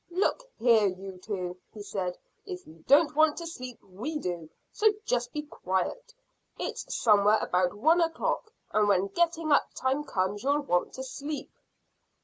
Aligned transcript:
"Look 0.09 0.49
here, 0.57 0.87
you 0.87 1.19
two," 1.19 1.57
he 1.75 1.83
said; 1.83 2.17
"if 2.43 2.65
you 2.65 2.83
don't 2.87 3.15
want 3.15 3.37
to 3.37 3.45
sleep 3.45 3.77
we 3.83 4.17
do, 4.17 4.49
so 4.73 4.87
just 5.05 5.31
be 5.31 5.43
quiet. 5.43 6.11
It's 6.57 6.95
somewhere 6.95 7.37
about 7.37 7.75
one 7.75 8.01
o'clock, 8.01 8.51
and 8.71 8.87
when 8.87 9.09
getting 9.09 9.51
up 9.51 9.69
time 9.75 10.03
comes 10.03 10.41
you'll 10.41 10.61
want 10.61 10.93
to 10.93 11.03
sleep." 11.03 11.51